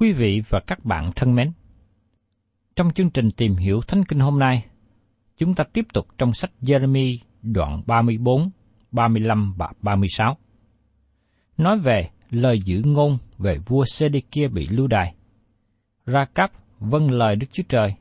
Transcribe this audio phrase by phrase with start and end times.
[0.00, 1.52] Quý vị và các bạn thân mến,
[2.76, 4.66] trong chương trình tìm hiểu Thánh Kinh hôm nay,
[5.36, 8.50] chúng ta tiếp tục trong sách Jeremy đoạn 34,
[8.92, 10.36] 35 và 36.
[11.58, 15.14] Nói về lời giữ ngôn về vua sê kia bị lưu đày.
[16.06, 17.94] Ra cáp vâng lời Đức Chúa Trời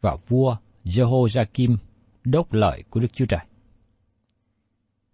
[0.00, 1.76] và vua Jehoiakim
[2.24, 3.40] đốt lời của Đức Chúa Trời.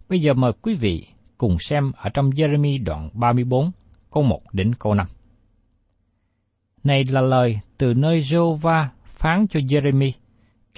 [0.09, 1.07] Bây giờ mời quý vị
[1.37, 3.71] cùng xem ở trong Jeremy đoạn 34,
[4.11, 5.07] câu 1 đến câu 5.
[6.85, 10.13] Này là lời từ nơi Jehovah phán cho Jeremy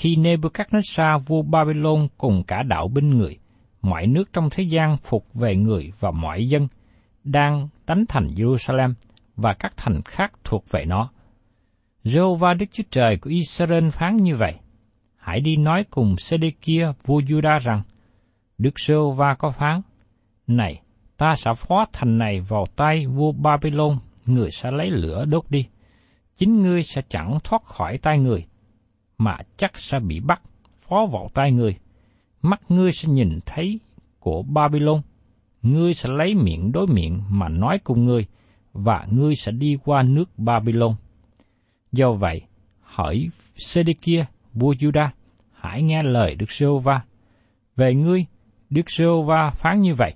[0.00, 3.38] khi Nebuchadnezzar vua Babylon cùng cả đạo binh người,
[3.82, 6.68] mọi nước trong thế gian phục về người và mọi dân,
[7.24, 8.94] đang đánh thành Jerusalem
[9.36, 11.10] và các thành khác thuộc về nó.
[12.04, 14.54] Jehovah Đức Chúa Trời của Israel phán như vậy.
[15.16, 17.82] Hãy đi nói cùng Sê-đê-kia vua Juda rằng,
[18.58, 19.80] Đức Jehovah có phán,
[20.46, 20.80] Này,
[21.16, 25.66] ta sẽ phó thành này vào tay vua Babylon, người sẽ lấy lửa đốt đi.
[26.40, 28.46] Chính ngươi sẽ chẳng thoát khỏi tay người,
[29.18, 30.42] mà chắc sẽ bị bắt,
[30.80, 31.78] phó vào tay người.
[32.42, 33.80] Mắt ngươi sẽ nhìn thấy
[34.20, 35.02] của Babylon.
[35.62, 38.26] Ngươi sẽ lấy miệng đối miệng mà nói cùng ngươi,
[38.72, 40.94] và ngươi sẽ đi qua nước Babylon.
[41.92, 42.42] Do vậy,
[42.80, 45.08] hỏi Sê-đê-kia, vua Juda,
[45.52, 47.02] hãy nghe lời Đức Giê-hô-va.
[47.76, 48.26] Về ngươi,
[48.70, 50.14] Đức Giê-hô-va phán như vậy: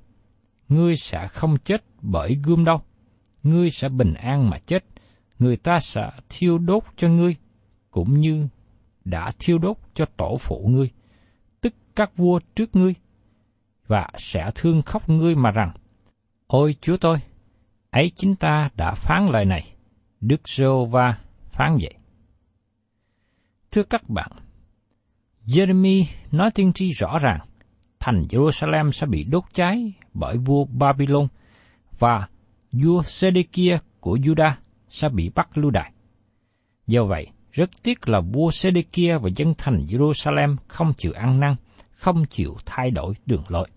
[0.69, 2.81] Ngươi sẽ không chết bởi gươm đâu,
[3.43, 4.85] ngươi sẽ bình an mà chết.
[5.39, 7.37] Người ta sẽ thiêu đốt cho ngươi,
[7.91, 8.49] cũng như
[9.05, 10.91] đã thiêu đốt cho tổ phụ ngươi,
[11.61, 12.95] tức các vua trước ngươi,
[13.87, 15.73] và sẽ thương khóc ngươi mà rằng:
[16.47, 17.19] Ôi Chúa tôi,
[17.91, 19.75] ấy chính ta đã phán lời này.
[20.21, 21.19] Đức giê va
[21.51, 21.95] phán vậy.
[23.71, 24.31] Thưa các bạn,
[25.47, 27.41] Jeremy nói tiên tri rõ ràng,
[28.01, 31.29] thành Jerusalem sẽ bị đốt cháy bởi vua Babylon
[31.99, 32.29] và
[32.73, 34.53] vua Sê-đê-kia của Judah
[34.95, 35.93] sẽ bị bắt lưu đày.
[36.87, 41.57] Do vậy, rất tiếc là vua Sê-đê-kia và dân thành Jerusalem không chịu ăn năn,
[41.91, 43.69] không chịu thay đổi đường lối.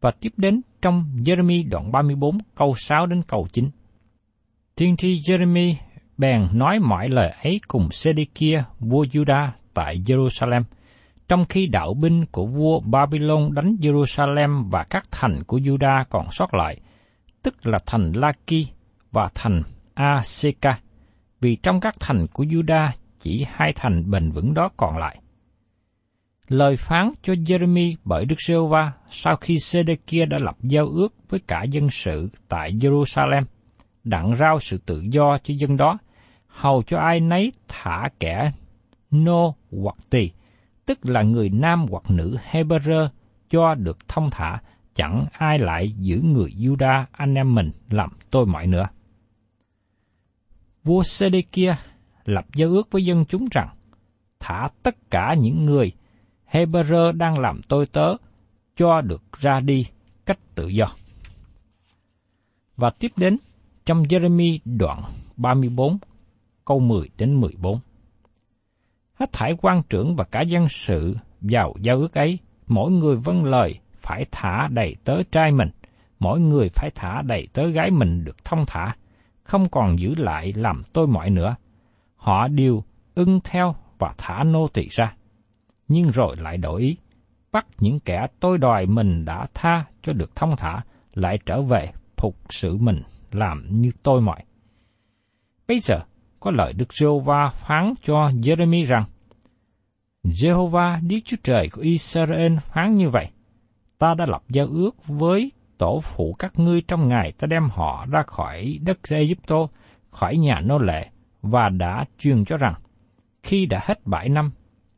[0.00, 3.70] Và tiếp đến trong Jeremy đoạn 34 câu 6 đến câu 9.
[4.74, 5.74] Tiên tri Jeremy
[6.18, 10.62] bèn nói mọi lời ấy cùng Sê-đê-kia vua Juda tại Jerusalem,
[11.28, 16.26] trong khi đạo binh của vua Babylon đánh Jerusalem và các thành của Juda còn
[16.30, 16.80] sót lại,
[17.42, 18.79] tức là thành Laki
[19.12, 19.62] và thành
[19.94, 20.78] Aseka,
[21.40, 25.20] vì trong các thành của Juda chỉ hai thành bền vững đó còn lại.
[26.48, 31.14] Lời phán cho Jeremy bởi Đức giê va sau khi Sê-đê-kia đã lập giao ước
[31.28, 33.42] với cả dân sự tại Jerusalem,
[34.04, 35.98] đặng rao sự tự do cho dân đó,
[36.46, 38.52] hầu cho ai nấy thả kẻ
[39.10, 40.30] nô hoặc tỳ,
[40.86, 43.08] tức là người nam hoặc nữ Hebrew
[43.50, 44.58] cho được thông thả,
[44.94, 48.86] chẳng ai lại giữ người Juda anh em mình làm tôi mọi nữa.
[50.90, 51.76] Vua Sê-đê-kia
[52.24, 53.68] lập giao ước với dân chúng rằng,
[54.40, 55.92] thả tất cả những người
[56.50, 58.16] Hebrew đang làm tôi tớ
[58.76, 59.86] cho được ra đi
[60.26, 60.86] cách tự do.
[62.76, 63.36] Và tiếp đến
[63.84, 65.02] trong Jeremy đoạn
[65.36, 65.98] 34
[66.64, 67.80] câu 10 đến 14.
[69.14, 73.44] Hết thải quan trưởng và cả dân sự vào giao ước ấy, mỗi người vâng
[73.44, 75.68] lời phải thả đầy tớ trai mình,
[76.18, 78.94] mỗi người phải thả đầy tớ gái mình được thông thả,
[79.50, 81.56] không còn giữ lại làm tôi mọi nữa.
[82.16, 82.82] Họ đều
[83.14, 85.14] ưng theo và thả nô tỳ ra.
[85.88, 86.96] Nhưng rồi lại đổi ý,
[87.52, 90.80] bắt những kẻ tôi đòi mình đã tha cho được thông thả,
[91.14, 93.02] lại trở về phục sự mình
[93.32, 94.44] làm như tôi mọi.
[95.68, 95.96] Bây giờ,
[96.40, 99.04] có lời Đức Giê-hô-va phán cho Jeremy rằng,
[100.24, 103.26] Jehovah Đức Chúa Trời của Israel phán như vậy,
[103.98, 108.06] ta đã lập giao ước với tổ phụ các ngươi trong ngày ta đem họ
[108.10, 109.56] ra khỏi đất Egypto,
[110.10, 111.08] khỏi nhà nô lệ,
[111.42, 112.74] và đã truyền cho rằng,
[113.42, 114.50] khi đã hết bảy năm,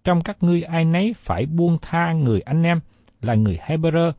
[0.04, 2.80] trong các ngươi ai nấy phải buông tha người anh em
[3.20, 4.12] là người Hebrew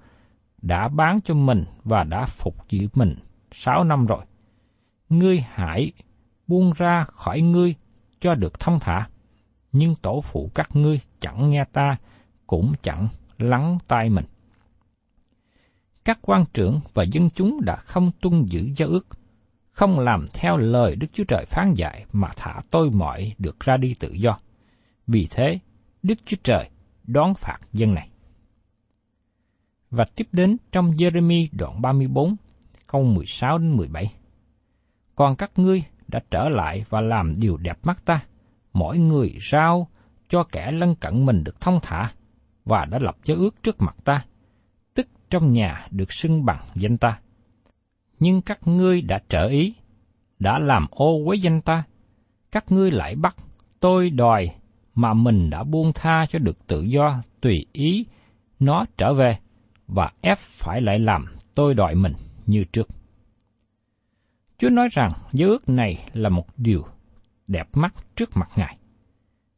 [0.62, 3.16] đã bán cho mình và đã phục giữ mình
[3.52, 4.26] sáu năm rồi.
[5.10, 5.92] Ngươi hãy
[6.48, 7.76] buông ra khỏi ngươi
[8.20, 9.08] cho được thông thả.
[9.72, 11.98] Nhưng tổ phụ các ngươi chẳng nghe ta,
[12.48, 13.08] cũng chẳng
[13.38, 14.26] lắng tai mình.
[16.06, 19.08] Các quan trưởng và dân chúng đã không tuân giữ giao ước,
[19.72, 23.78] không làm theo lời Đức Chúa Trời phán dạy mà thả tôi mọi được ra
[23.78, 24.38] đi tự do.
[25.08, 25.60] Vì thế,
[26.04, 26.70] Đức Chúa Trời
[27.04, 28.10] đón phạt dân này.
[29.90, 32.36] Và tiếp đến trong Jeremy đoạn 34,
[32.88, 34.14] câu 16 đến 17.
[35.16, 38.24] Còn các ngươi đã trở lại và làm điều đẹp mắt ta,
[38.74, 39.88] mỗi người rao
[40.30, 42.12] cho kẻ lân cận mình được thông thả,
[42.66, 44.26] và đã lập giao ước trước mặt ta,
[45.34, 47.20] trong nhà được xưng bằng danh ta.
[48.20, 49.74] Nhưng các ngươi đã trở ý,
[50.40, 51.84] đã làm ô với danh ta,
[52.52, 53.36] các ngươi lại bắt
[53.80, 54.50] tôi đòi
[54.96, 58.06] mà mình đã buông tha cho được tự do tùy ý
[58.60, 59.38] nó trở về
[59.88, 61.26] và ép phải lại làm
[61.56, 62.14] tôi đòi mình
[62.46, 62.88] như trước.
[64.58, 66.86] Chúa nói rằng giới ước này là một điều
[67.48, 68.78] đẹp mắt trước mặt Ngài,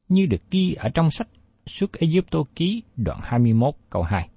[0.09, 1.27] như được ghi ở trong sách
[1.65, 4.29] Xuất Egypto ký đoạn 21 câu 2.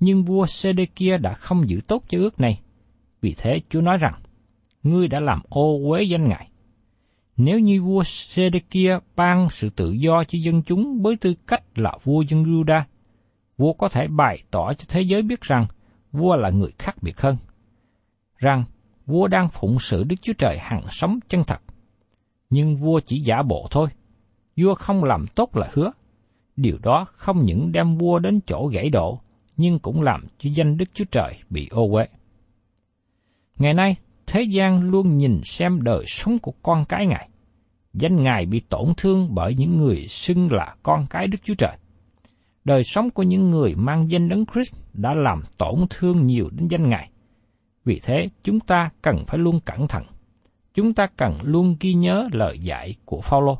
[0.00, 2.60] Nhưng vua Sê-đê-kia đã không giữ tốt cho ước này,
[3.20, 4.14] vì thế Chúa nói rằng,
[4.82, 6.48] ngươi đã làm ô uế danh Ngài.
[7.36, 11.98] Nếu như vua Sê-đê-kia ban sự tự do cho dân chúng với tư cách là
[12.04, 12.82] vua dân Juda,
[13.56, 15.66] vua có thể bày tỏ cho thế giới biết rằng
[16.12, 17.36] vua là người khác biệt hơn.
[18.36, 18.64] Rằng
[19.06, 21.60] vua đang phụng sự Đức Chúa Trời hằng sống chân thật.
[22.50, 23.88] Nhưng vua chỉ giả bộ thôi.
[24.56, 25.92] Vua không làm tốt lời hứa.
[26.56, 29.20] Điều đó không những đem vua đến chỗ gãy độ,
[29.56, 32.06] nhưng cũng làm cho danh Đức Chúa Trời bị ô uế.
[33.58, 33.96] Ngày nay,
[34.26, 37.28] thế gian luôn nhìn xem đời sống của con cái Ngài.
[37.92, 41.76] Danh Ngài bị tổn thương bởi những người xưng là con cái Đức Chúa Trời.
[42.64, 46.68] Đời sống của những người mang danh Đấng Christ đã làm tổn thương nhiều đến
[46.68, 47.10] danh Ngài.
[47.84, 50.04] Vì thế, chúng ta cần phải luôn cẩn thận.
[50.74, 53.58] Chúng ta cần luôn ghi nhớ lời dạy của Phaolô.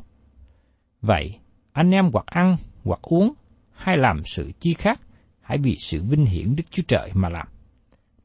[1.01, 1.39] Vậy,
[1.71, 3.33] anh em hoặc ăn, hoặc uống,
[3.71, 5.01] hay làm sự chi khác,
[5.45, 7.47] hãy vì sự vinh hiển Đức Chúa Trời mà làm.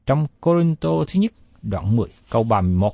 [0.05, 2.93] Trong Corinto thứ nhất, đoạn 10, câu 31.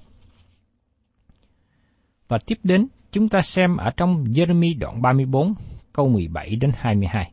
[2.27, 5.53] Và tiếp đến, chúng ta xem ở trong Jeremy đoạn 34,
[5.93, 7.31] câu 17 đến 22.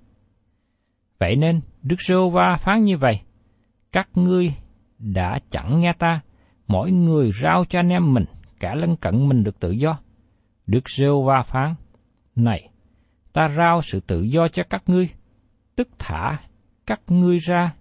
[1.18, 3.20] Vậy nên, Đức giê va phán như vậy,
[3.92, 4.54] các ngươi
[4.98, 6.20] đã chẳng nghe ta,
[6.66, 8.24] mỗi người rao cho anh em mình,
[8.60, 9.98] cả lân cận mình được tự do.
[10.66, 11.74] Đức giê va phán,
[12.36, 12.68] này,
[13.32, 15.08] ta rao sự tự do cho các ngươi,
[15.76, 16.38] tức thả
[16.87, 17.75] các ngươi ra,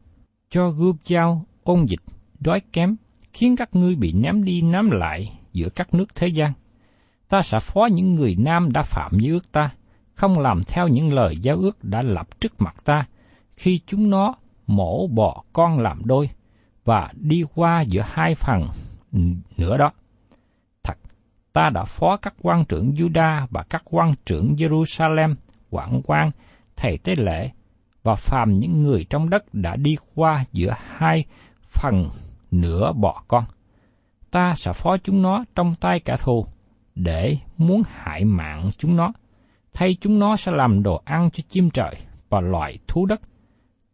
[0.50, 2.00] cho gươm dao, ôn dịch,
[2.40, 2.96] đói kém,
[3.34, 6.54] khiến các ngươi bị ném đi ném lại giữa các nước thế gian.
[7.30, 9.70] Ta sẽ phó những người nam đã phạm với ước ta,
[10.14, 13.06] không làm theo những lời giao ước đã lập trước mặt ta,
[13.56, 14.36] khi chúng nó
[14.68, 16.30] mổ bò con làm đôi,
[16.86, 18.68] và đi qua giữa hai phần
[19.58, 19.92] nữa đó.
[20.84, 20.98] Thật,
[21.54, 25.36] ta đã phó các quan trưởng Juda và các quan trưởng Jerusalem,
[25.70, 26.30] quản quan,
[26.76, 27.52] thầy tế lễ,
[28.04, 31.26] và phàm những người trong đất đã đi qua giữa hai
[31.68, 32.10] phần
[32.52, 33.44] nửa bọ con.
[34.32, 36.46] Ta sẽ phó chúng nó trong tay cả thù,
[36.96, 39.14] để muốn hại mạng chúng nó.
[39.74, 41.96] Thay chúng nó sẽ làm đồ ăn cho chim trời
[42.30, 43.22] và loài thú đất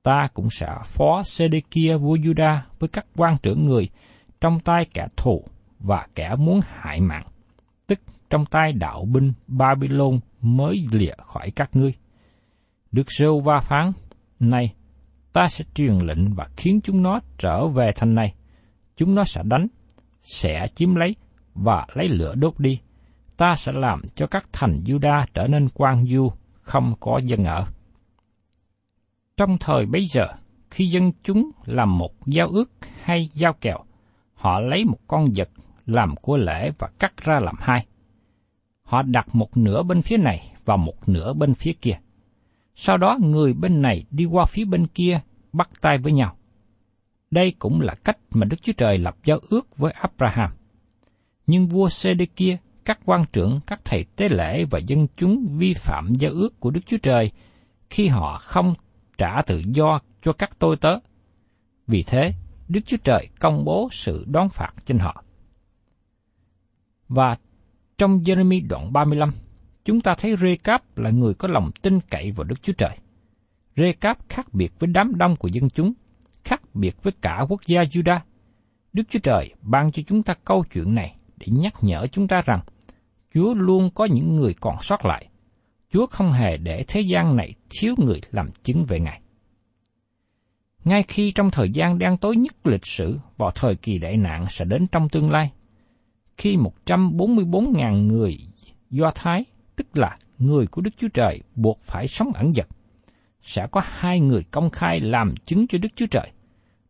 [0.03, 3.89] ta cũng sẽ phó Sê-đê-kia vua Juda với các quan trưởng người
[4.41, 5.43] trong tay kẻ thù
[5.79, 7.27] và kẻ muốn hại mạng,
[7.87, 7.99] tức
[8.29, 11.93] trong tay đạo binh Babylon mới lìa khỏi các ngươi.
[12.91, 13.91] Đức Rêu Va phán,
[14.39, 14.73] này,
[15.33, 18.33] ta sẽ truyền lệnh và khiến chúng nó trở về thành này.
[18.97, 19.67] Chúng nó sẽ đánh,
[20.21, 21.15] sẽ chiếm lấy
[21.53, 22.79] và lấy lửa đốt đi.
[23.37, 26.31] Ta sẽ làm cho các thành Juda trở nên quan du,
[26.61, 27.65] không có dân ở.
[29.37, 30.27] Trong thời bấy giờ,
[30.71, 32.71] khi dân chúng làm một giao ước
[33.03, 33.77] hay giao kèo,
[34.33, 35.49] họ lấy một con vật
[35.85, 37.85] làm của lễ và cắt ra làm hai.
[38.83, 41.99] Họ đặt một nửa bên phía này và một nửa bên phía kia.
[42.81, 45.19] Sau đó người bên này đi qua phía bên kia
[45.53, 46.35] bắt tay với nhau.
[47.31, 50.51] Đây cũng là cách mà Đức Chúa Trời lập giao ước với Abraham.
[51.47, 56.13] Nhưng vua Sê-đê-kia, các quan trưởng, các thầy tế lễ và dân chúng vi phạm
[56.13, 57.31] giao ước của Đức Chúa Trời
[57.89, 58.73] khi họ không
[59.17, 60.99] trả tự do cho các tôi tớ.
[61.87, 62.31] Vì thế,
[62.67, 65.23] Đức Chúa Trời công bố sự đón phạt trên họ.
[67.07, 67.37] Và
[67.97, 69.29] trong Jeremy đoạn 35,
[69.89, 72.97] chúng ta thấy Rê Cáp là người có lòng tin cậy vào Đức Chúa Trời.
[73.75, 75.93] Rê Cáp khác biệt với đám đông của dân chúng,
[76.43, 78.19] khác biệt với cả quốc gia Juda.
[78.93, 82.41] Đức Chúa Trời ban cho chúng ta câu chuyện này để nhắc nhở chúng ta
[82.45, 82.59] rằng
[83.33, 85.27] Chúa luôn có những người còn sót lại.
[85.91, 89.21] Chúa không hề để thế gian này thiếu người làm chứng về Ngài.
[90.83, 94.45] Ngay khi trong thời gian đen tối nhất lịch sử vào thời kỳ đại nạn
[94.49, 95.51] sẽ đến trong tương lai,
[96.37, 98.37] khi 144.000 người
[98.89, 99.45] Do Thái,
[99.79, 102.67] tức là người của Đức Chúa Trời buộc phải sống ẩn dật,
[103.41, 106.31] sẽ có hai người công khai làm chứng cho Đức Chúa Trời.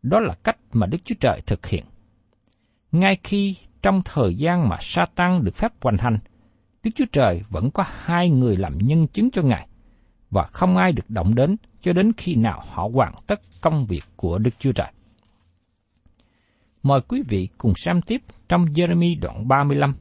[0.02, 1.84] Đó là cách mà Đức Chúa Trời thực hiện.
[2.92, 6.18] Ngay khi trong thời gian mà Satan được phép hoành hành,
[6.82, 9.68] Đức Chúa Trời vẫn có hai người làm nhân chứng cho Ngài,
[10.30, 14.04] và không ai được động đến cho đến khi nào họ hoàn tất công việc
[14.16, 14.92] của Đức Chúa Trời.
[16.82, 19.94] Mời quý vị cùng xem tiếp trong Jeremy đoạn 35,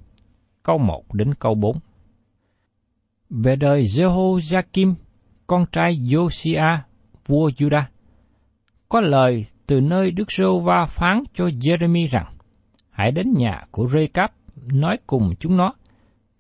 [0.63, 1.79] câu 1 đến câu 4.
[3.29, 4.93] Về đời Jehoiakim,
[5.47, 6.77] con trai Josiah,
[7.27, 7.83] vua Judah,
[8.89, 12.33] có lời từ nơi Đức Rô Va phán cho Jeremy rằng,
[12.89, 14.31] hãy đến nhà của Rê Cáp,
[14.73, 15.73] nói cùng chúng nó,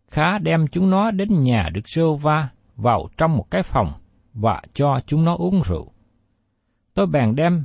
[0.07, 3.91] khá đem chúng nó đến nhà Đức Rô Va vào trong một cái phòng
[4.33, 5.91] và cho chúng nó uống rượu.
[6.93, 7.63] Tôi bèn đem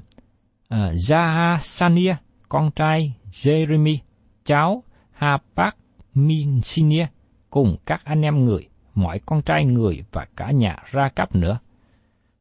[0.68, 2.14] à, uh, Jahasania,
[2.48, 3.96] con trai Jeremy,
[4.44, 5.76] cháu Hapak
[6.14, 7.06] Minsinia,
[7.50, 11.58] cùng các anh em người, mọi con trai người và cả nhà ra cấp nữa.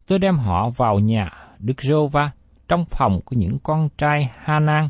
[0.08, 2.32] Tôi đem họ vào nhà Đức Rô Va,
[2.68, 4.90] trong phòng của những con trai Hanan,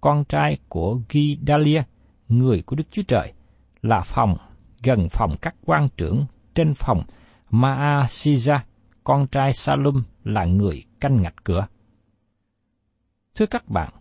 [0.00, 1.82] con trai của Gidalia,
[2.28, 3.32] người của Đức Chúa Trời,
[3.82, 4.36] là phòng
[4.82, 7.02] gần phòng các quan trưởng trên phòng
[7.50, 8.58] Maasiza,
[9.04, 11.66] con trai Salum là người canh ngạch cửa.
[13.34, 13.92] Thưa các bạn,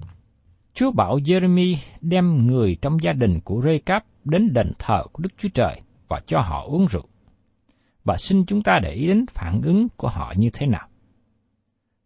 [0.73, 5.23] Chúa bảo Jeremy đem người trong gia đình của Rê Cáp đến đền thờ của
[5.23, 7.05] Đức Chúa Trời và cho họ uống rượu.
[8.03, 10.87] Và xin chúng ta để ý đến phản ứng của họ như thế nào.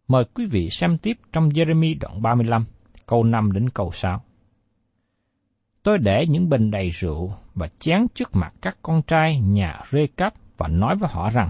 [0.08, 2.64] Mời quý vị xem tiếp trong Jeremy đoạn 35,
[3.06, 4.22] câu 5 đến câu 6.
[5.82, 10.06] Tôi để những bình đầy rượu và chén trước mặt các con trai nhà Rê
[10.06, 11.48] Cáp và nói với họ rằng,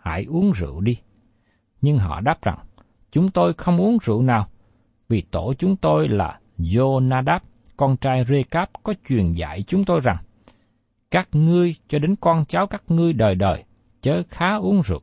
[0.00, 0.96] hãy uống rượu đi.
[1.80, 2.58] Nhưng họ đáp rằng,
[3.12, 4.48] chúng tôi không uống rượu nào,
[5.08, 7.40] vì tổ chúng tôi là Jonadab,
[7.76, 10.16] con trai Rê-cáp có truyền dạy chúng tôi rằng,
[11.10, 13.64] các ngươi cho đến con cháu các ngươi đời đời,
[14.00, 15.02] chớ khá uống rượu.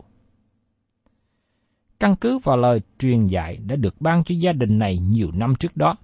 [2.00, 5.56] Căn cứ vào lời truyền dạy đã được ban cho gia đình này nhiều năm
[5.60, 5.96] trước đó,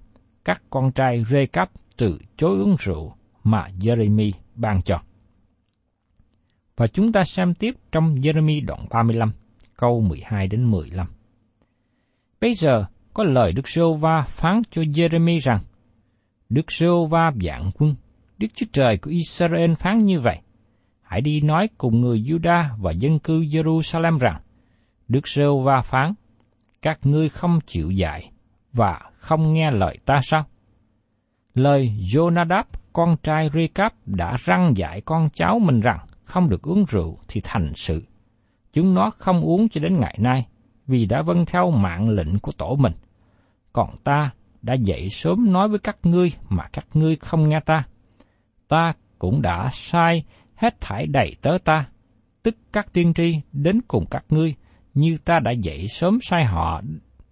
[0.46, 5.02] các con trai rê cắp từ chối uống rượu mà Jeremy ban cho.
[6.76, 9.32] Và chúng ta xem tiếp trong Jeremy đoạn 35,
[9.78, 11.08] câu 12 đến 15.
[12.42, 15.60] Bây giờ, có lời Đức Sô Va phán cho Jeremy rằng,
[16.50, 17.96] Đức Sô Va dạng quân,
[18.44, 20.40] Đức Chúa Trời của Israel phán như vậy.
[21.02, 24.42] Hãy đi nói cùng người Juda và dân cư Jerusalem rằng,
[25.08, 26.14] Đức giê va phán,
[26.82, 28.32] các ngươi không chịu dạy
[28.74, 30.46] và không nghe lời ta sao?
[31.54, 36.86] Lời Jonadab, con trai Recap đã răng dạy con cháu mình rằng không được uống
[36.90, 38.04] rượu thì thành sự.
[38.74, 40.48] Chúng nó không uống cho đến ngày nay,
[40.88, 42.94] vì đã vâng theo mạng lệnh của tổ mình.
[43.74, 44.32] Còn ta
[44.62, 47.84] đã dậy sớm nói với các ngươi mà các ngươi không nghe ta.
[48.74, 50.24] Ta cũng đã sai
[50.56, 51.88] hết thải đầy tớ ta,
[52.44, 54.56] tức các tiên tri đến cùng các ngươi,
[54.94, 56.82] như ta đã dậy sớm sai họ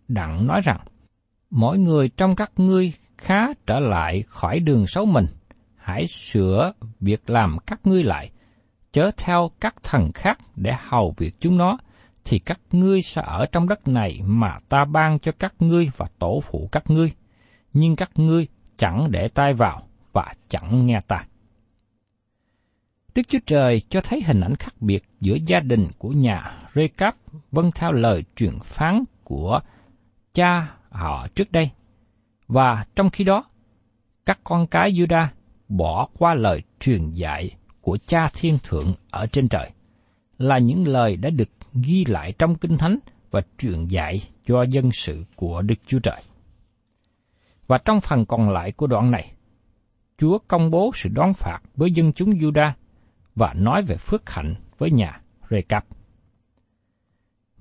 [0.08, 0.80] đặng nói rằng,
[1.50, 5.26] mỗi người trong các ngươi khá trở lại khỏi đường xấu mình,
[5.76, 8.32] hãy sửa việc làm các ngươi lại,
[8.92, 11.78] chớ theo các thần khác để hầu việc chúng nó,
[12.26, 16.06] thì các ngươi sẽ ở trong đất này mà ta ban cho các ngươi và
[16.20, 17.12] tổ phụ các ngươi.
[17.74, 19.82] Nhưng các ngươi chẳng để tai vào,
[20.14, 21.26] và chẳng nghe ta.
[23.16, 27.12] Đức Chúa Trời cho thấy hình ảnh khác biệt giữa gia đình của nhà Rê-cáp
[27.52, 29.60] vâng theo lời truyền phán của
[30.34, 31.70] cha họ trước đây.
[32.48, 33.44] Và trong khi đó,
[34.26, 35.28] các con cái Juda
[35.70, 39.72] bỏ qua lời truyền dạy của cha thiên thượng ở trên trời,
[40.38, 43.00] là những lời đã được ghi lại trong Kinh Thánh
[43.32, 46.22] và truyền dạy cho dân sự của Đức Chúa Trời.
[47.68, 49.32] Và trong phần còn lại của đoạn này,
[50.18, 52.72] Chúa công bố sự đón phạt với dân chúng Juda
[53.42, 55.82] và nói về phước hạnh với nhà Rê-cáp.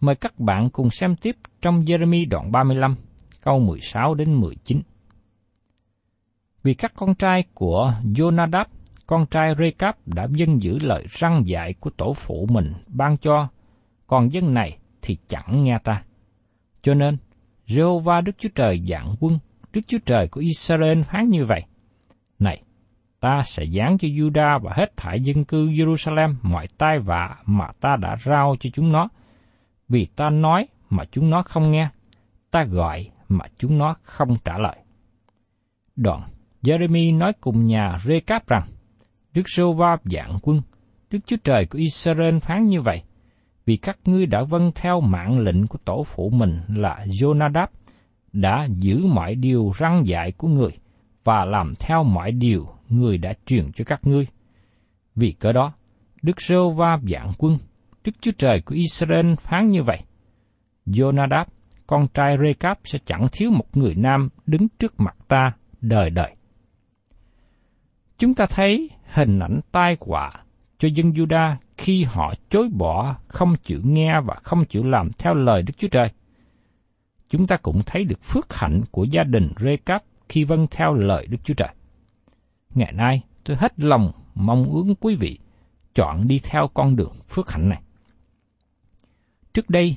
[0.00, 2.96] Mời các bạn cùng xem tiếp trong Jeremy đoạn 35,
[3.40, 4.80] câu 16 đến 19.
[6.62, 8.64] Vì các con trai của Jonadab,
[9.06, 13.48] con trai Rê-cáp đã dân giữ lời răng dạy của tổ phụ mình ban cho,
[14.06, 16.02] còn dân này thì chẳng nghe ta.
[16.82, 17.16] Cho nên,
[17.66, 19.38] Jehovah Đức Chúa Trời dạng quân,
[19.72, 21.64] Đức Chúa Trời của Israel phán như vậy.
[22.38, 22.62] Này,
[23.20, 27.66] ta sẽ giáng cho Juda và hết thảy dân cư Jerusalem mọi tai vạ mà
[27.80, 29.08] ta đã rao cho chúng nó,
[29.88, 31.88] vì ta nói mà chúng nó không nghe,
[32.50, 34.76] ta gọi mà chúng nó không trả lời.
[35.96, 36.22] Đoạn,
[36.62, 38.62] Jeremy nói cùng nhà Rê-cáp rằng,
[39.34, 40.62] Đức Sô-va dạng quân,
[41.10, 43.02] Đức Chúa Trời của Israel phán như vậy,
[43.66, 47.66] vì các ngươi đã vâng theo mạng lệnh của tổ phụ mình là Jonadab,
[48.32, 50.72] đã giữ mọi điều răng dạy của người
[51.24, 54.26] và làm theo mọi điều người đã truyền cho các ngươi.
[55.16, 55.72] Vì cớ đó,
[56.22, 57.58] Đức Sô Va dạng quân,
[58.04, 59.98] Đức Chúa Trời của Israel phán như vậy.
[60.86, 61.44] Jonadab,
[61.86, 66.36] con trai Recap sẽ chẳng thiếu một người nam đứng trước mặt ta đời đời.
[68.18, 70.32] Chúng ta thấy hình ảnh tai họa
[70.78, 75.34] cho dân Juda khi họ chối bỏ, không chịu nghe và không chịu làm theo
[75.34, 76.08] lời Đức Chúa Trời.
[77.28, 81.26] Chúng ta cũng thấy được phước hạnh của gia đình Recap khi vâng theo lời
[81.26, 81.68] Đức Chúa Trời.
[82.74, 85.38] Ngày nay, tôi hết lòng mong ước quý vị
[85.94, 87.82] chọn đi theo con đường phước hạnh này.
[89.52, 89.96] Trước đây,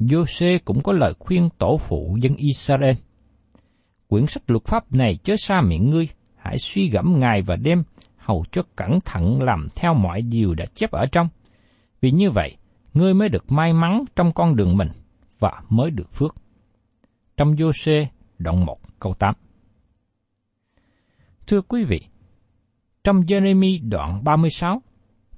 [0.00, 2.96] Jose cũng có lời khuyên tổ phụ dân Israel.
[4.08, 7.82] Quyển sách luật pháp này chớ xa miệng ngươi, hãy suy gẫm ngày và đêm,
[8.16, 11.28] hầu cho cẩn thận làm theo mọi điều đã chép ở trong.
[12.00, 12.56] Vì như vậy,
[12.94, 14.88] ngươi mới được may mắn trong con đường mình
[15.38, 16.34] và mới được phước.
[17.36, 18.06] Trong Jose
[18.38, 19.34] đoạn 1 câu 8
[21.46, 22.00] Thưa quý vị,
[23.04, 24.82] trong Jeremy đoạn 36,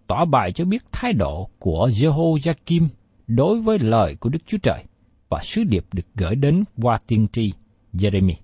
[0.06, 2.88] tỏ bài cho biết thái độ của Jehoiakim
[3.26, 4.84] đối với lời của Đức Chúa Trời
[5.28, 7.52] và sứ điệp được gửi đến qua tiên tri
[7.92, 8.34] Jeremy.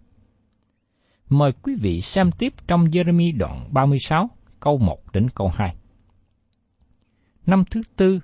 [1.28, 5.74] Mời quý vị xem tiếp trong Jeremy đoạn 36, câu 1 đến câu 2.
[7.46, 8.20] Năm thứ tư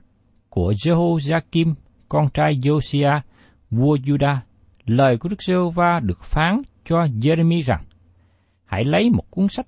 [0.49, 1.75] của Jehoiakim,
[2.09, 3.21] con trai Josiah,
[3.71, 4.37] vua Judah,
[4.87, 7.85] lời của Đức Giê-hô-va được phán cho Jeremy rằng:
[8.67, 9.67] Hãy lấy một cuốn sách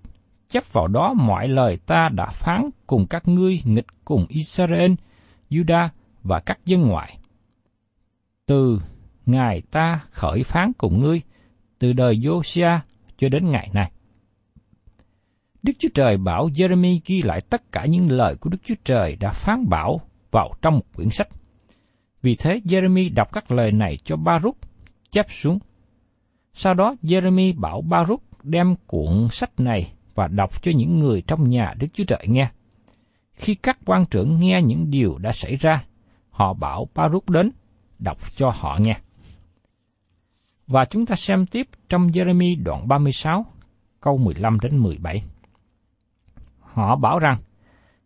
[0.49, 4.93] chấp vào đó mọi lời ta đã phán cùng các ngươi nghịch cùng Israel,
[5.51, 5.89] Judah
[6.23, 7.19] và các dân ngoại.
[8.47, 8.81] Từ
[9.27, 11.21] ngày ta khởi phán cùng ngươi,
[11.79, 12.79] từ đời Josiah
[13.19, 13.93] cho đến ngày nay.
[15.63, 19.17] Đức Chúa Trời bảo Jeremy ghi lại tất cả những lời của Đức Chúa Trời
[19.21, 21.29] đã phán bảo vào trong một quyển sách.
[22.23, 24.57] Vì thế Jeremy đọc các lời này cho Baruch
[25.11, 25.59] chép xuống.
[26.53, 31.49] Sau đó Jeremy bảo Baruch đem cuộn sách này và đọc cho những người trong
[31.49, 32.51] nhà Đức Chúa Trời nghe.
[33.35, 35.85] Khi các quan trưởng nghe những điều đã xảy ra,
[36.31, 37.51] họ bảo Baruch đến,
[37.99, 39.01] đọc cho họ nghe.
[40.67, 43.47] Và chúng ta xem tiếp trong Jeremy đoạn 36,
[44.01, 45.23] câu 15 đến 17.
[46.61, 47.39] Họ bảo rằng,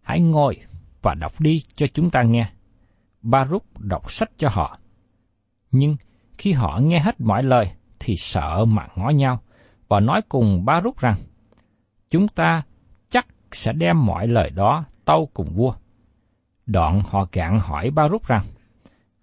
[0.02, 0.56] hãy ngồi
[1.02, 2.52] và đọc đi cho chúng ta nghe.
[3.22, 4.78] Baruch đọc sách cho họ.
[5.70, 5.96] Nhưng
[6.38, 9.40] khi họ nghe hết mọi lời thì sợ mà ngó nhau
[9.92, 11.14] và nói cùng ba rút rằng,
[12.10, 12.62] chúng ta
[13.10, 15.74] chắc sẽ đem mọi lời đó tâu cùng vua.
[16.66, 18.44] Đoạn họ cạn hỏi ba rút rằng,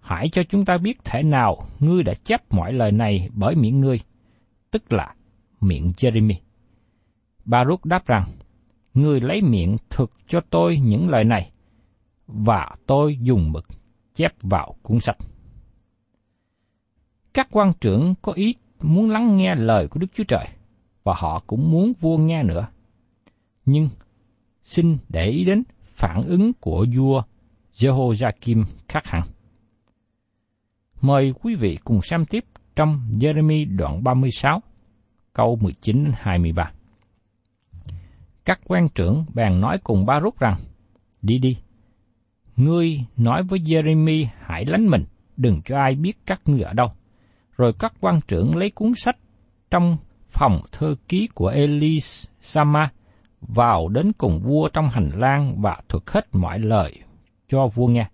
[0.00, 3.80] hãy cho chúng ta biết thể nào ngươi đã chép mọi lời này bởi miệng
[3.80, 4.00] ngươi,
[4.70, 5.14] tức là
[5.60, 6.34] miệng Jeremy.
[7.44, 8.24] ba rút đáp rằng,
[8.94, 11.50] ngươi lấy miệng thực cho tôi những lời này,
[12.26, 13.66] và tôi dùng mực
[14.14, 15.16] chép vào cuốn sách.
[17.34, 20.46] Các quan trưởng có ý muốn lắng nghe lời của Đức Chúa Trời,
[21.02, 22.66] và họ cũng muốn vua nghe nữa.
[23.64, 23.88] Nhưng
[24.62, 27.22] xin để ý đến phản ứng của vua
[27.74, 29.22] Jehoiakim khác hẳn.
[31.00, 32.44] Mời quý vị cùng xem tiếp
[32.76, 34.62] trong Jeremy đoạn 36,
[35.32, 36.64] câu 19-23.
[38.44, 40.56] Các quan trưởng bèn nói cùng ba rút rằng,
[41.22, 41.56] đi đi,
[42.56, 45.04] ngươi nói với Jeremy hãy lánh mình,
[45.36, 46.92] đừng cho ai biết các ngươi ở đâu.
[47.56, 49.16] Rồi các quan trưởng lấy cuốn sách
[49.70, 49.96] trong
[50.30, 52.90] phòng thơ ký của Elisama
[53.40, 56.98] vào đến cùng vua trong hành lang và thuật hết mọi lời
[57.48, 58.08] cho vua nghe.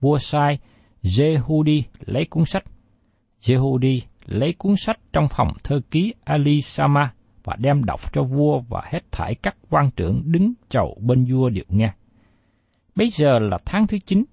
[0.00, 0.58] Vua sai
[1.02, 2.64] Jehudi lấy cuốn sách.
[3.40, 7.12] Jehudi lấy cuốn sách trong phòng thơ ký Elisama
[7.44, 11.50] và đem đọc cho vua và hết thải các quan trưởng đứng chầu bên vua
[11.50, 11.92] đều nghe.
[12.94, 14.24] Bây giờ là tháng thứ chín,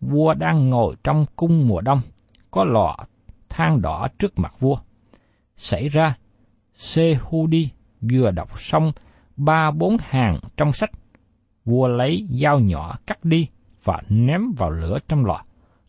[0.00, 2.00] vua đang ngồi trong cung mùa đông,
[2.50, 2.96] có lò
[3.48, 4.76] than đỏ trước mặt vua.
[5.56, 6.16] Xảy ra,
[6.78, 7.68] Sehudi
[8.00, 8.92] vừa đọc xong
[9.36, 10.90] ba bốn hàng trong sách,
[11.64, 13.48] vua lấy dao nhỏ cắt đi
[13.84, 15.44] và ném vào lửa trong lò,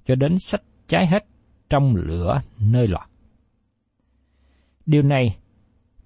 [0.05, 1.25] cho đến sách cháy hết
[1.69, 3.05] trong lửa nơi lò.
[4.85, 5.37] Điều này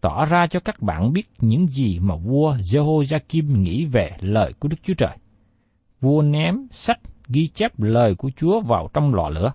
[0.01, 4.67] tỏ ra cho các bạn biết những gì mà vua Jehoiakim nghĩ về lời của
[4.67, 5.17] Đức Chúa Trời.
[6.01, 9.53] Vua ném sách ghi chép lời của Chúa vào trong lò lửa.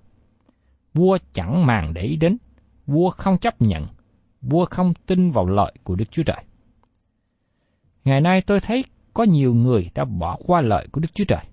[0.94, 2.36] Vua chẳng màng để ý đến,
[2.86, 3.86] vua không chấp nhận,
[4.42, 6.44] vua không tin vào lợi của Đức Chúa Trời.
[8.04, 11.44] Ngày nay tôi thấy có nhiều người đã bỏ qua lợi của Đức Chúa Trời.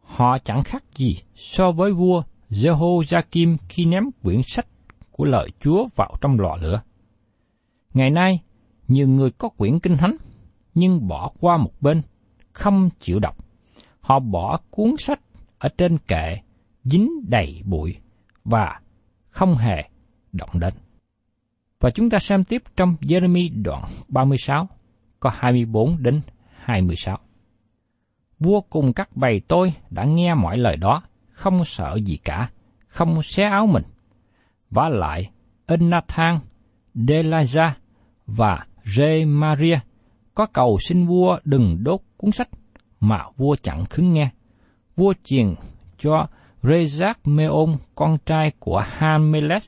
[0.00, 4.66] Họ chẳng khác gì so với vua Jehoiakim khi ném quyển sách
[5.10, 6.82] của lợi Chúa vào trong lò lửa.
[7.94, 8.40] Ngày nay,
[8.88, 10.16] nhiều người có quyển kinh thánh,
[10.74, 12.02] nhưng bỏ qua một bên,
[12.52, 13.36] không chịu đọc.
[14.00, 15.20] Họ bỏ cuốn sách
[15.58, 16.36] ở trên kệ,
[16.84, 17.96] dính đầy bụi
[18.44, 18.80] và
[19.30, 19.88] không hề
[20.32, 20.74] động đến.
[21.82, 24.68] Và chúng ta xem tiếp trong Jeremy đoạn 36,
[25.20, 26.20] có 24 đến
[26.56, 27.18] 26.
[28.38, 32.50] Vua cùng các bầy tôi đã nghe mọi lời đó, không sợ gì cả,
[32.86, 33.82] không xé áo mình.
[34.70, 35.30] Và lại,
[35.66, 36.38] Enathan,
[36.94, 37.70] delaja
[38.26, 39.78] và Remaria
[40.34, 42.48] có cầu xin vua đừng đốt cuốn sách,
[43.00, 44.30] mà vua chẳng khứng nghe.
[44.96, 45.54] Vua truyền
[45.98, 46.26] cho
[46.62, 49.62] Rezak Meon, con trai của Hamelet,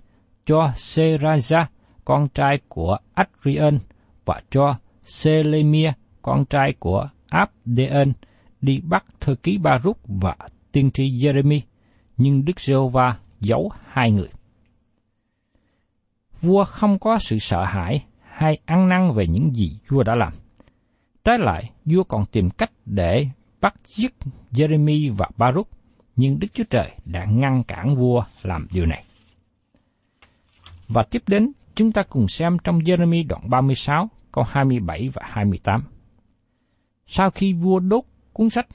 [0.47, 1.65] cho Seraja,
[2.05, 3.79] con trai của Adrian,
[4.25, 8.13] và cho Selemia, con trai của Abdean,
[8.61, 10.37] đi bắt thư ký Baruch và
[10.73, 11.61] tiên tri Jeremy,
[12.17, 14.29] nhưng Đức Giê-hô-va giấu hai người.
[16.41, 20.33] Vua không có sự sợ hãi hay ăn năn về những gì vua đã làm.
[21.25, 23.27] Trái lại, vua còn tìm cách để
[23.61, 24.15] bắt giết
[24.53, 25.69] Jeremy và Baruch,
[26.17, 29.05] nhưng Đức Chúa Trời đã ngăn cản vua làm điều này.
[30.89, 35.85] Và tiếp đến, chúng ta cùng xem trong Jeremy đoạn 36, câu 27 và 28.
[37.07, 38.67] Sau khi vua đốt cuốn sách,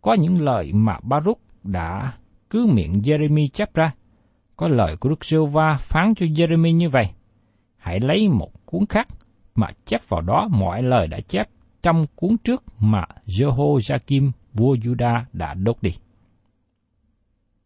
[0.00, 2.12] có những lời mà Baruch đã
[2.50, 3.94] cứ miệng Jeremy chép ra.
[4.56, 7.10] Có lời của Đức giê va phán cho Jeremy như vậy.
[7.76, 9.08] Hãy lấy một cuốn khác
[9.54, 11.48] mà chép vào đó mọi lời đã chép
[11.82, 15.90] trong cuốn trước mà Jehoiakim vua Juda đã đốt đi.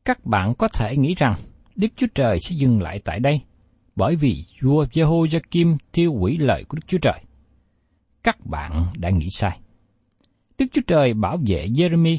[0.04, 1.34] Các bạn có thể nghĩ rằng
[1.76, 3.40] Đức Chúa Trời sẽ dừng lại tại đây,
[3.96, 7.20] bởi vì vua Jehoiakim tiêu hủy lời của Đức Chúa Trời.
[8.22, 9.60] Các bạn đã nghĩ sai.
[10.58, 12.16] Đức Chúa Trời bảo vệ Jeremy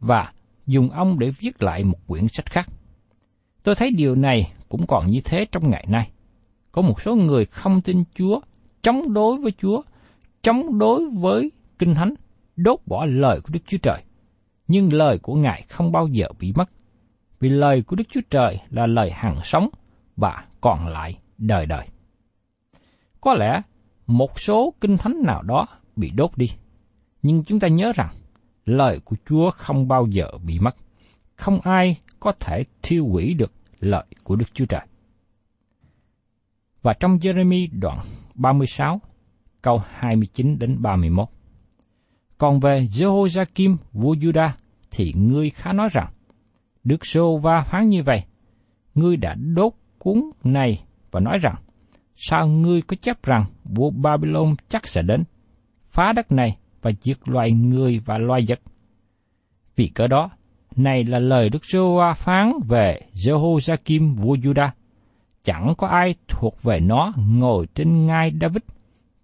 [0.00, 0.32] và
[0.66, 2.68] dùng ông để viết lại một quyển sách khác.
[3.62, 6.10] Tôi thấy điều này cũng còn như thế trong ngày nay.
[6.72, 8.40] Có một số người không tin Chúa,
[8.82, 9.82] chống đối với Chúa,
[10.42, 12.14] chống đối với Kinh Thánh,
[12.56, 14.02] đốt bỏ lời của Đức Chúa Trời.
[14.68, 16.70] Nhưng lời của Ngài không bao giờ bị mất,
[17.40, 19.68] vì lời của Đức Chúa Trời là lời hằng sống
[20.16, 21.86] và còn lại đời đời.
[23.20, 23.62] Có lẽ
[24.06, 25.66] một số kinh thánh nào đó
[25.96, 26.46] bị đốt đi,
[27.22, 28.10] nhưng chúng ta nhớ rằng
[28.64, 30.76] lời của Chúa không bao giờ bị mất.
[31.36, 34.86] Không ai có thể thiêu hủy được lời của Đức Chúa Trời.
[36.82, 37.98] Và trong Jeremy đoạn
[38.34, 39.00] 36,
[39.62, 41.28] câu 29 đến 31.
[42.38, 44.50] Còn về Jehoiakim vua Juda
[44.90, 46.12] thì ngươi khá nói rằng,
[46.84, 48.24] Đức Sô Va phán như vậy,
[48.94, 49.72] ngươi đã đốt
[50.08, 51.54] cuốn này và nói rằng,
[52.16, 55.24] sao ngươi có chấp rằng vua Babylon chắc sẽ đến,
[55.90, 58.60] phá đất này và diệt loài người và loài vật.
[59.76, 60.30] Vì cớ đó,
[60.76, 64.68] này là lời Đức giê hô phán về Jehoiakim vua Juda.
[65.44, 68.62] Chẳng có ai thuộc về nó ngồi trên ngai David,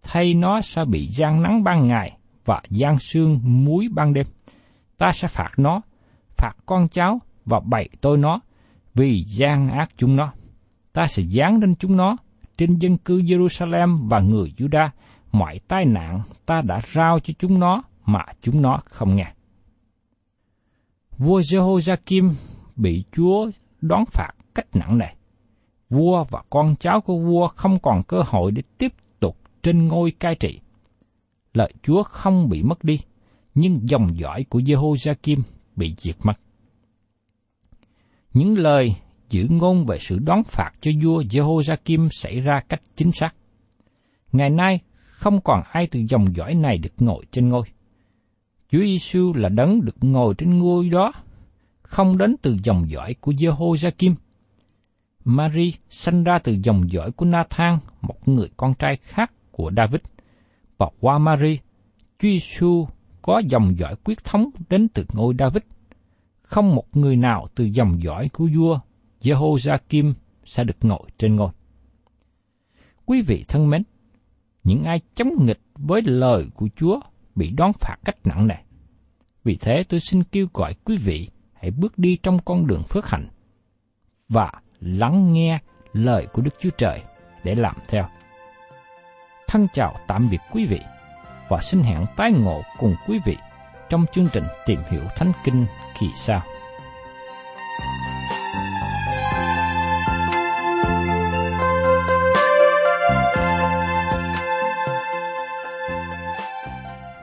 [0.03, 4.27] thay nó sẽ bị gian nắng ban ngày và gian sương muối ban đêm.
[4.99, 5.81] Ta sẽ phạt nó,
[6.37, 8.41] phạt con cháu và bày tôi nó,
[8.95, 10.33] vì gian ác chúng nó.
[10.95, 12.17] Ta sẽ giáng lên chúng nó,
[12.57, 14.89] trên dân cư Jerusalem và người Juda,
[15.33, 19.33] mọi tai nạn ta đã rao cho chúng nó mà chúng nó không nghe.
[21.19, 22.31] Vua Jehoiakim
[22.77, 25.07] bị Chúa đón phạt cách nặng nề.
[25.91, 30.11] Vua và con cháu của vua không còn cơ hội để tiếp tục trên ngôi
[30.11, 30.61] cai trị.
[31.55, 32.99] Lời Chúa không bị mất đi,
[33.55, 35.39] nhưng dòng dõi của Jehoiakim
[35.77, 36.35] bị diệt mất.
[38.33, 38.95] Những lời
[39.31, 43.35] giữ ngôn về sự đón phạt cho vua Jehoiakim xảy ra cách chính xác.
[44.33, 44.81] Ngày nay
[45.25, 47.63] không còn ai từ dòng dõi này được ngồi trên ngôi.
[48.69, 51.13] Chúa Giêsu là đấng được ngồi trên ngôi đó,
[51.83, 54.15] không đến từ dòng dõi của Jehoiakim.
[55.25, 60.01] Mary sinh ra từ dòng dõi của Nathan, một người con trai khác của David.
[60.79, 61.59] Và qua Mary,
[62.19, 62.87] Chúa Giêsu
[63.23, 65.63] có dòng dõi quyết thống đến từ ngôi David.
[66.43, 68.79] Không một người nào từ dòng dõi của vua
[69.25, 70.13] Jehoiakim
[70.45, 71.51] sẽ được ngồi trên ngôi.
[73.07, 73.83] Quý vị thân mến,
[74.65, 77.01] những ai chống nghịch với lời của Chúa
[77.35, 78.55] bị đón phạt cách nặng nề.
[79.45, 83.07] Vì thế tôi xin kêu gọi quý vị hãy bước đi trong con đường phước
[83.07, 83.29] hạnh
[84.29, 85.59] và lắng nghe
[85.93, 87.03] lời của Đức Chúa Trời
[87.45, 88.09] để làm theo.
[89.49, 90.81] Thân chào tạm biệt quý vị
[91.49, 93.37] và xin hẹn tái ngộ cùng quý vị
[93.91, 95.67] trong chương trình tìm hiểu Thánh Kinh
[96.01, 96.43] kỳ sau.